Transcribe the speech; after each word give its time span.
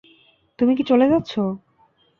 তুমি 0.59 0.71
কি 0.77 0.83
চলে 0.83 1.05
যাচ্ছো? 1.07 1.41